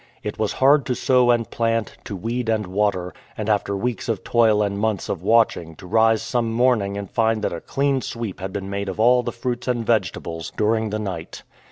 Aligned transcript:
It 0.23 0.39
was 0.39 0.53
hard 0.53 0.87
to 0.87 0.95
sow 0.95 1.29
and 1.29 1.47
plant, 1.47 1.95
to 2.05 2.15
weed 2.15 2.49
and 2.49 2.65
water, 2.65 3.13
and 3.37 3.47
after 3.47 3.77
weeks 3.77 4.09
of 4.09 4.23
toil 4.23 4.63
and 4.63 4.79
months 4.79 5.09
of 5.09 5.21
watching 5.21 5.75
to 5.75 5.85
rise 5.85 6.23
some 6.23 6.51
morn 6.51 6.81
ing 6.81 6.97
and 6.97 7.07
find 7.07 7.43
that 7.43 7.53
a 7.53 7.61
clean 7.61 8.01
sweep 8.01 8.39
had 8.39 8.51
been 8.51 8.67
made 8.71 8.89
of 8.89 8.99
all 8.99 9.21
the 9.21 9.31
fruits 9.31 9.67
and 9.67 9.85
vegetables 9.85 10.51
during 10.57 10.89
the 10.89 10.97
night. 10.97 11.43